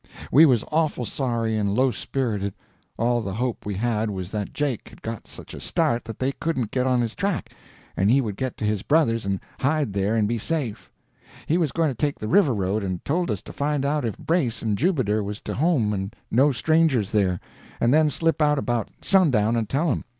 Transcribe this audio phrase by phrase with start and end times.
[0.31, 2.55] We was awful sorry and low spirited.
[2.97, 6.31] All the hope we had was that Jake had got such a start that they
[6.31, 7.53] couldn't get on his track,
[7.95, 10.89] and he would get to his brother's and hide there and be safe.
[11.45, 14.17] He was going to take the river road, and told us to find out if
[14.17, 17.39] Brace and Jubiter was to home and no strangers there,
[17.79, 20.03] and then slip out about sundown and tell him.